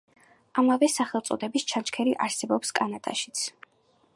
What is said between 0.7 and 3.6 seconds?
სახელწოდების ჩანჩქერი არსებობს კანადაშიც.